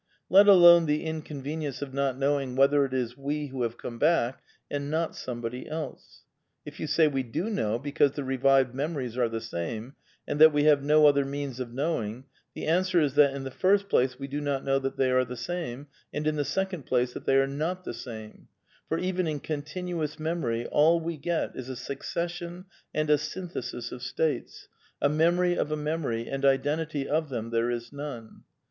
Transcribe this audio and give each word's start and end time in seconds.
^^ 0.01 0.03
Let 0.31 0.47
alone 0.47 0.87
the 0.87 1.03
inconvenience 1.03 1.83
of 1.83 1.93
not 1.93 2.17
knowing 2.17 2.55
whether 2.55 2.85
it 2.85 2.91
is 2.91 3.15
we 3.15 3.49
who 3.49 3.61
have 3.61 3.77
come 3.77 3.99
back 3.99 4.41
and 4.67 4.89
not 4.89 5.15
somebody 5.15 5.69
else. 5.69 6.23
If 6.65 6.79
you 6.79 6.87
say 6.87 7.07
we 7.07 7.21
do 7.21 7.51
know, 7.51 7.77
because 7.77 8.13
the 8.13 8.23
revived 8.23 8.73
memories 8.73 9.15
are 9.15 9.29
the 9.29 9.39
same, 9.39 9.93
and 10.27 10.41
that 10.41 10.51
we 10.51 10.63
have 10.63 10.81
no 10.81 11.05
other 11.05 11.23
means 11.23 11.59
of 11.59 11.71
knowing, 11.71 12.23
the 12.55 12.65
an 12.65 12.81
swer 12.81 13.03
is 13.03 13.13
that 13.13 13.35
in 13.35 13.43
the 13.43 13.51
first 13.51 13.89
place 13.89 14.17
we 14.17 14.27
do 14.27 14.41
not 14.41 14.63
know 14.65 14.79
that 14.79 14.97
they 14.97 15.11
are 15.11 15.23
the 15.23 15.37
same, 15.37 15.85
and 16.11 16.25
in 16.25 16.35
the 16.35 16.43
second 16.45 16.87
place 16.87 17.13
that 17.13 17.25
they 17.27 17.35
are 17.37 17.45
not 17.45 17.83
the 17.83 17.93
same; 17.93 18.47
for 18.89 18.97
even 18.97 19.27
in 19.27 19.39
continuous 19.39 20.17
memory 20.17 20.65
all 20.65 20.99
we 20.99 21.15
get 21.15 21.55
is 21.55 21.69
a 21.69 21.75
suc 21.75 22.01
cession 22.01 22.65
and 22.91 23.11
a 23.11 23.19
synthesis 23.19 23.91
of 23.91 24.01
states, 24.01 24.67
a 24.99 25.07
memory 25.09 25.55
of 25.55 25.71
a 25.71 25.77
memory, 25.77 26.27
and 26.27 26.43
identity 26.43 27.07
of 27.07 27.29
them 27.29 27.51
there 27.51 27.69
is 27.69 27.93
none. 27.93 28.41